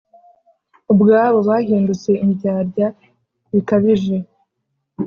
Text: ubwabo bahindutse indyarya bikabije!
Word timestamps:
ubwabo 0.93 1.39
bahindutse 1.49 2.11
indyarya 2.25 2.87
bikabije! 3.51 4.17